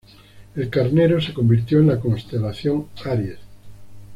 El 0.55 0.71
carnero 0.71 1.21
se 1.21 1.31
convirtió 1.31 1.77
en 1.79 1.85
la 1.85 1.99
constelación 1.99 2.87
Aries. 3.05 3.37